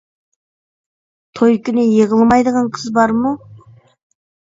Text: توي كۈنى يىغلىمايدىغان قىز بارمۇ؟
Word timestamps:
توي 1.39 1.59
كۈنى 1.67 1.83
يىغلىمايدىغان 1.87 2.71
قىز 2.79 2.87
بارمۇ؟ 2.97 3.35